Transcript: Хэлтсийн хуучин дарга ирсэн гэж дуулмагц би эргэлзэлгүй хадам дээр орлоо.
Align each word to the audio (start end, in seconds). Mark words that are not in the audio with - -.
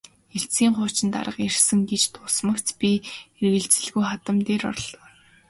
Хэлтсийн 0.33 0.73
хуучин 0.77 1.09
дарга 1.15 1.41
ирсэн 1.49 1.79
гэж 1.91 2.01
дуулмагц 2.15 2.67
би 2.79 2.91
эргэлзэлгүй 3.43 4.03
хадам 4.09 4.37
дээр 4.47 4.63
орлоо. 4.71 5.05